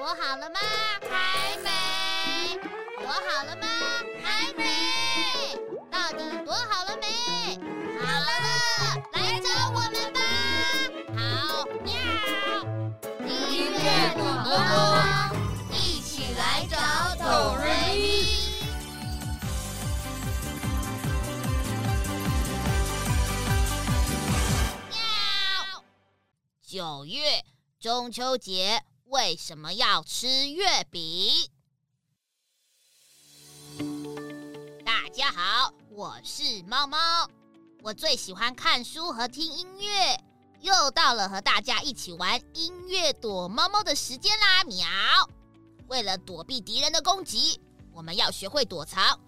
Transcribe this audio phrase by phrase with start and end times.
[0.00, 0.58] 躲好了吗？
[1.10, 1.68] 还没。
[2.96, 3.66] 躲好了吗？
[4.24, 4.64] 还没。
[5.90, 7.06] 到底躲好了没？
[8.00, 8.32] 好了，
[9.12, 10.18] 来找我们吧。
[11.18, 11.92] 好，喵。
[13.28, 15.36] 音乐躲猫猫，
[15.70, 16.78] 一起来找
[17.22, 18.00] 哆瑞咪。
[24.88, 25.84] 喵。
[26.66, 27.44] 九月
[27.78, 28.82] 中秋节。
[29.10, 31.50] 为什么要吃月饼？
[34.84, 37.28] 大家好，我是猫猫，
[37.82, 40.16] 我最喜欢看书和听音乐。
[40.60, 44.62] 又到了和大家一起玩音乐躲猫猫的时间啦！
[44.62, 44.86] 喵！
[45.88, 47.60] 为了躲避敌人的攻击，
[47.92, 49.18] 我们要学会躲藏；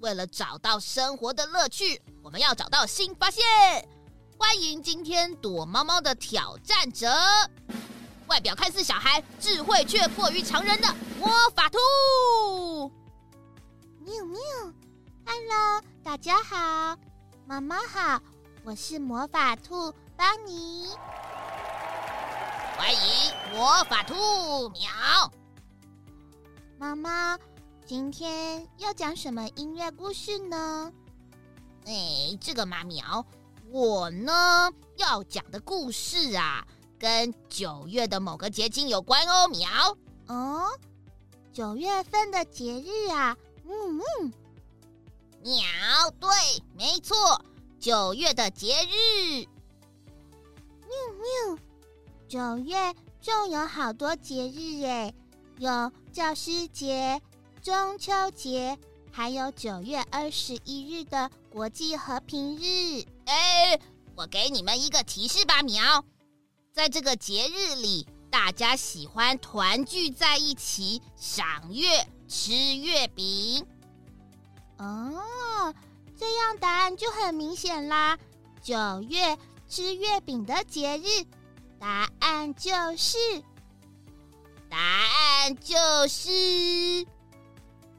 [0.00, 3.44] 为了找到生活的乐趣，我们要找到新发现。
[4.36, 7.08] 欢迎今天躲猫猫的挑战者。
[8.28, 12.92] 外表看似小孩，智慧却过于常人的魔法兔。
[14.00, 14.38] 喵喵
[15.24, 16.94] ，Hello，大家好，
[17.46, 18.20] 妈妈好，
[18.64, 20.88] 我是魔法兔邦尼。
[22.76, 25.32] 欢迎魔法兔喵。
[26.78, 27.38] 妈妈，
[27.86, 30.92] 今天要讲什么音乐故事呢？
[31.86, 33.24] 哎，这个嘛苗，
[33.70, 36.62] 我呢要讲的故事啊。
[36.98, 39.96] 跟九月的某个节庆有关哦，苗。
[40.26, 40.66] 哦，
[41.52, 44.32] 九月份的节日啊，嗯嗯，
[45.42, 46.28] 苗，对，
[46.76, 47.16] 没错，
[47.78, 49.46] 九月的节日。
[50.88, 51.58] 喵喵，
[52.28, 55.14] 九月就有好多节日诶，
[55.58, 57.20] 有教师节、
[57.62, 58.76] 中秋节，
[59.12, 63.04] 还有九月二十一日的国际和平日。
[63.26, 63.78] 哎，
[64.16, 66.04] 我给你们一个提示吧，喵。
[66.78, 73.66] 在这个节日里，大家喜欢团聚在一起赏月、吃月饼。
[74.76, 75.74] 哦，
[76.16, 78.16] 这样答案就很明显啦。
[78.62, 79.36] 九月
[79.68, 81.26] 吃月饼的节日，
[81.80, 83.18] 答案就是，
[84.70, 87.04] 答案就是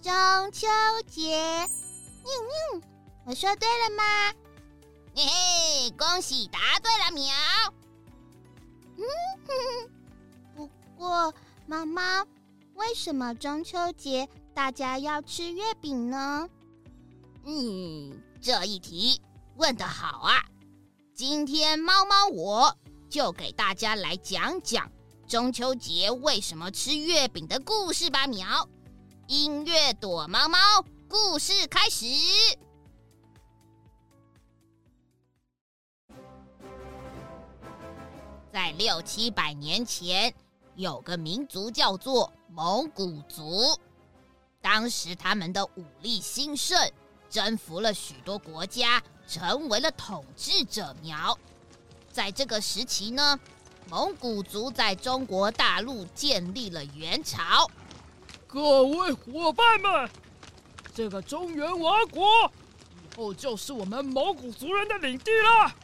[0.00, 0.12] 中
[0.52, 0.68] 秋
[1.08, 1.36] 节。
[2.22, 2.82] 喵喵，
[3.24, 4.04] 我说对了吗？
[5.16, 7.34] 嘿嘿，恭喜答对了，喵。
[8.98, 9.04] 嗯
[9.46, 9.88] 哼，
[10.56, 11.32] 不过
[11.66, 12.24] 妈妈，
[12.74, 16.48] 为什么中秋节大家要吃月饼呢？
[17.44, 19.20] 嗯，这一题
[19.56, 20.44] 问得好啊！
[21.14, 22.76] 今天猫猫我
[23.08, 24.90] 就给大家来讲讲
[25.26, 28.26] 中秋节为什么吃月饼的故事吧。
[28.26, 28.68] 喵，
[29.28, 30.58] 音乐躲猫猫，
[31.08, 32.04] 故事开始。
[38.52, 40.32] 在六七百年前，
[40.74, 43.78] 有个民族叫做蒙古族。
[44.60, 46.90] 当时他们的武力兴盛，
[47.28, 51.38] 征服了许多国家，成为了统治者苗。
[52.10, 53.38] 在这个时期呢，
[53.90, 57.70] 蒙古族在中国大陆建立了元朝。
[58.46, 60.10] 各位伙伴们，
[60.94, 62.26] 这个中原王国
[62.94, 65.74] 以后就是我们蒙古族人的领地了。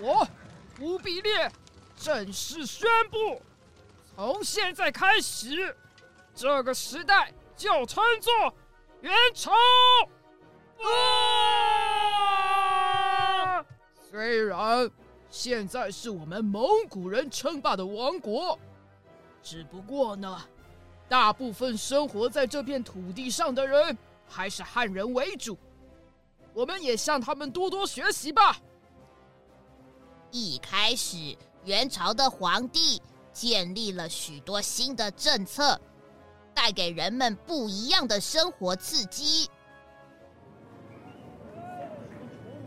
[0.00, 0.26] 我
[0.78, 1.52] 忽必烈。
[1.96, 3.40] 正式宣布，
[4.14, 5.76] 从现在开始，
[6.34, 8.32] 这个时代就称作
[9.00, 9.52] 元朝。
[14.10, 14.90] 虽然
[15.30, 18.58] 现在是我们蒙古人称霸的王国，
[19.42, 20.42] 只不过呢，
[21.08, 25.56] 大部分生活在这片土地上的人还是汉人为主。
[26.52, 28.56] 我们也向他们多多学习吧。
[30.30, 31.36] 一开始。
[31.64, 33.00] 元朝的皇帝
[33.32, 35.80] 建立了许多新的政策，
[36.54, 39.48] 带给人们不一样的生活刺激。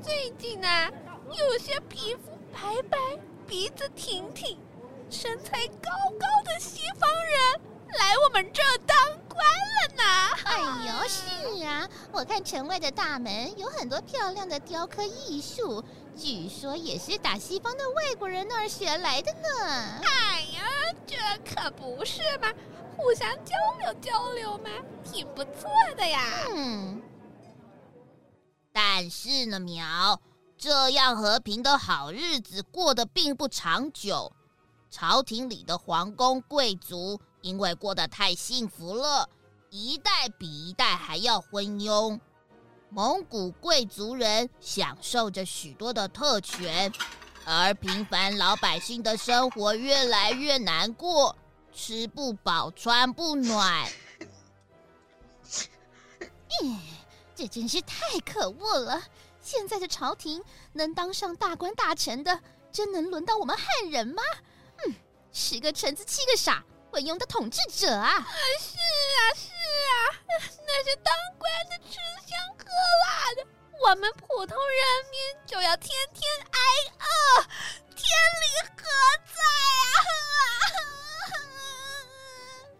[0.01, 0.89] 最近啊，
[1.29, 2.97] 有些皮肤白白、
[3.45, 4.57] 鼻子挺挺、
[5.09, 5.89] 身材高
[6.19, 7.61] 高的西方人
[7.97, 8.97] 来我们这当
[9.27, 10.34] 官了呢。
[10.67, 15.83] 哎呦，是啊，我看城外的大门有很多漂亮的雕刻艺术。
[16.17, 20.01] 据说也是打西方的外国人那儿学来的呢。
[20.03, 20.63] 哎呀，
[21.05, 22.51] 这可不是嘛，
[22.95, 24.69] 互相交流交流嘛，
[25.03, 26.21] 挺不错的呀。
[26.55, 27.01] 嗯，
[28.71, 30.19] 但是呢，苗，
[30.57, 34.31] 这样和平的好日子过得并不长久。
[34.89, 39.27] 朝廷里的皇宫贵族因为过得太幸福了，
[39.83, 42.19] 一代比一代还要昏庸。
[42.89, 46.89] 蒙古贵族人享受着许多的特权，
[47.43, 51.35] 而平凡老百姓的生活越来越难过，
[51.73, 53.85] 吃不饱，穿不暖。
[56.61, 56.77] 咦，
[57.35, 59.03] 这真是太可恶了！
[59.41, 62.39] 现在的朝廷能当上大官大臣的，
[62.71, 64.23] 真能轮到我们汉人吗？
[64.85, 64.93] 嗯，
[65.33, 66.63] 十个臣子七个傻，
[66.95, 68.25] 昏庸的统治者啊！
[68.57, 70.15] 是啊，是啊，
[70.65, 71.95] 那些当官的吃
[72.25, 72.63] 香喝
[73.03, 73.45] 辣的，
[73.83, 76.59] 我们普通人民就要天天挨
[77.01, 77.43] 饿，
[77.89, 78.07] 天
[78.39, 78.45] 理
[78.77, 78.87] 何
[79.27, 79.41] 在
[79.91, 79.99] 啊！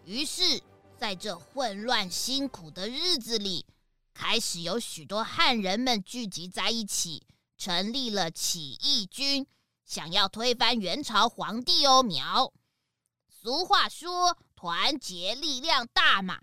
[0.06, 0.62] 于是，
[0.98, 3.66] 在这混乱辛苦的日子里，
[4.14, 7.26] 开始有许多汉人们聚集在一起，
[7.58, 9.46] 成立了起义军，
[9.84, 12.50] 想要推翻元朝皇帝哦苗。
[13.46, 16.40] 俗话说：“团结力量大嘛。”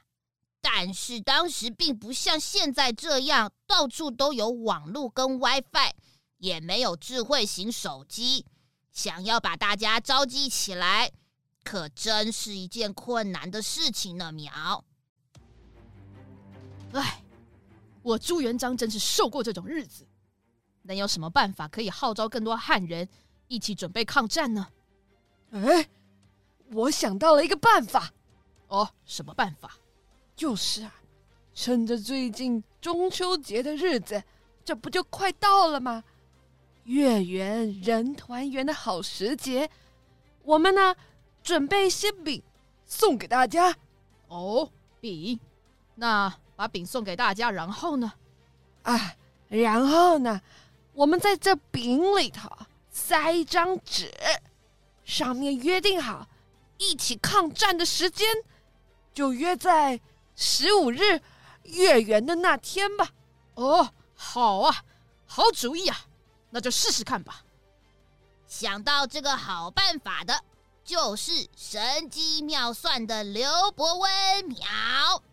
[0.63, 5.91] 但是当时并不像现在这样，到处都有网络跟 WiFi，
[6.37, 8.45] 也没有智慧型手机，
[8.93, 11.11] 想要把大家召集起来，
[11.65, 14.31] 可真是一件困难的事情呢。
[14.31, 14.85] 苗，
[16.93, 17.21] 唉，
[18.01, 20.07] 我朱元璋真是受过这种日子。
[20.83, 23.09] 能有什么办法可以号召更多汉人
[23.49, 24.69] 一起准备抗战呢？
[25.51, 25.89] 哎。
[26.73, 28.11] 我想到了一个办法，
[28.67, 29.71] 哦，什么办法？
[30.35, 30.95] 就是啊，
[31.53, 34.23] 趁着最近中秋节的日子，
[34.65, 36.03] 这不就快到了吗？
[36.85, 39.69] 月圆人团圆的好时节，
[40.43, 40.95] 我们呢，
[41.43, 42.41] 准备一些饼
[42.85, 43.75] 送给大家。
[44.27, 45.39] 哦，饼，
[45.95, 48.11] 那把饼送给大家，然后呢？
[48.81, 49.15] 啊，
[49.47, 50.41] 然后呢，
[50.93, 52.49] 我们在这饼里头
[52.89, 54.11] 塞一张纸，
[55.05, 56.27] 上面约定好。
[56.83, 58.27] 一起抗战的时间，
[59.13, 59.99] 就约在
[60.35, 61.21] 十五日
[61.63, 63.09] 月圆的那天吧。
[63.55, 64.83] 哦，好啊，
[65.25, 66.05] 好主意啊，
[66.49, 67.43] 那就试试看吧。
[68.47, 70.43] 想到这个好办法的，
[70.83, 75.23] 就是神机妙算的刘伯温苗。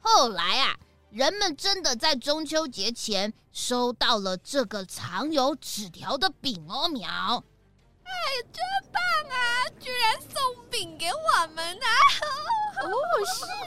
[0.00, 0.76] 后来啊，
[1.10, 7.44] 人们真的在中秋节前收到了这个藏有纸条的饼哦苗。
[8.08, 9.68] 哎，真棒啊！
[9.78, 11.86] 居然送饼给我们呢！
[12.84, 12.90] 哦，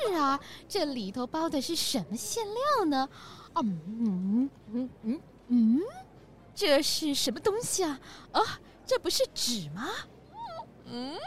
[0.07, 3.09] 是啊，这里头包的是什么馅料呢？
[3.55, 5.81] 嗯嗯嗯嗯嗯，
[6.55, 7.99] 这是什么东西啊？
[8.31, 9.89] 啊，这不是纸吗？
[10.85, 11.17] 嗯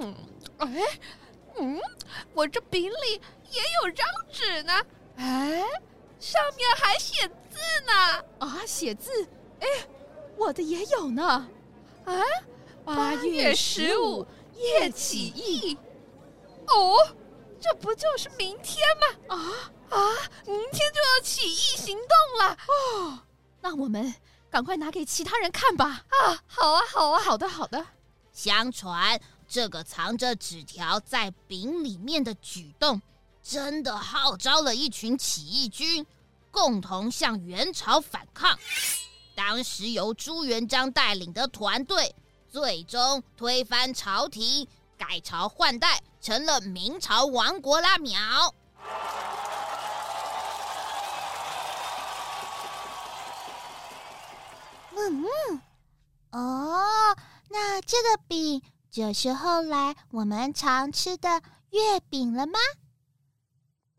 [0.00, 0.14] 嗯，
[0.58, 0.68] 哎，
[1.56, 1.80] 嗯，
[2.34, 3.20] 我这饼里
[3.50, 4.72] 也有张纸呢。
[5.16, 5.64] 哎，
[6.20, 8.24] 上面还写字呢。
[8.40, 9.10] 啊，写字？
[9.60, 9.66] 哎，
[10.36, 11.48] 我的也有呢。
[12.08, 12.22] 啊！
[12.84, 15.76] 八月十五夜起义，
[16.66, 16.96] 哦，
[17.60, 19.36] 这不就是明天吗？
[19.36, 19.36] 啊
[19.90, 19.98] 啊！
[20.46, 23.20] 明天就要起义行动了哦。
[23.60, 24.14] 那我们
[24.48, 26.04] 赶快拿给其他人看吧。
[26.08, 27.84] 啊，好啊，好啊，好的，好的。
[28.32, 33.02] 相传这个藏着纸条在饼里面的举动，
[33.42, 36.06] 真的号召了一群起义军，
[36.50, 38.58] 共同向元朝反抗。
[39.38, 42.12] 当时由朱元璋带领的团队，
[42.50, 48.18] 最终推翻朝廷，改朝换代，成了明朝亡国啦苗。
[54.96, 55.62] 嗯嗯，
[56.32, 57.16] 哦，
[57.48, 61.40] 那这个饼就是后来我们常吃的
[61.70, 62.58] 月饼了吗？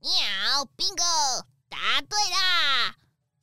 [0.02, 2.96] 喵，bingo，答对啦！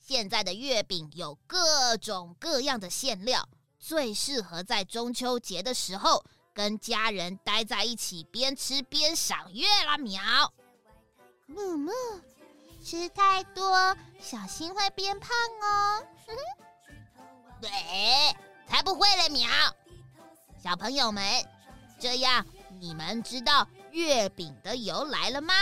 [0.09, 9.99] 现在的月饼有各种各样的馅料，最适合在中秋节的时候跟家人待在一起，边吃边赏月啦！
[9.99, 10.23] 苗，
[11.47, 11.91] 木木，
[12.85, 15.29] 吃太多小心会变胖
[15.61, 16.07] 哦。
[17.61, 17.69] 对，
[18.69, 19.29] 才不会嘞！
[19.29, 19.49] 苗，
[20.63, 21.25] 小朋友们，
[21.99, 22.47] 这样
[22.79, 25.53] 你们知道月饼的由来了吗？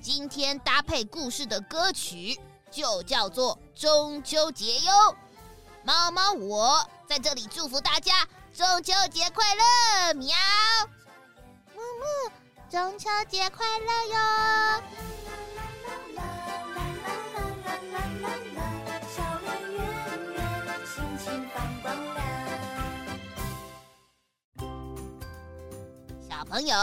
[0.00, 2.36] 今天搭配故事的歌曲。
[2.74, 5.16] 就叫做中秋节哟，
[5.84, 10.34] 猫猫我在这里祝福大家中秋节快乐，喵！
[11.72, 12.32] 木木，
[12.68, 14.82] 中秋节快乐哟！
[19.08, 19.78] 小月圆
[20.32, 20.36] 圆，
[20.84, 22.18] 星星放光亮。
[26.28, 26.76] 小朋友，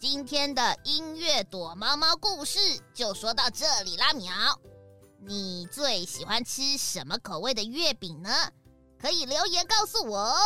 [0.00, 2.58] 今天的音乐躲猫猫故事
[2.92, 4.32] 就说到这里啦，喵！
[5.22, 8.30] 你最喜欢吃什么口味的月饼呢？
[8.98, 10.38] 可以留言告诉我哦，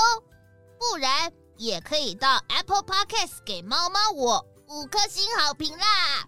[0.78, 6.26] 不然也可以到 Apple Podcast 给猫猫我五颗星好评啦。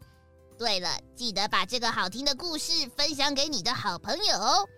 [0.59, 4.69] 对了，记得把这个好听的故事分享给你的好朋友哦。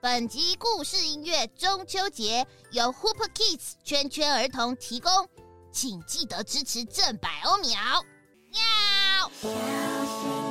[0.00, 5.10] 本集故事音乐《中秋节》由 Hooper Kids 圈圈儿童提供，
[5.72, 8.04] 请记得支持正百欧秒，
[8.50, 10.41] 喵！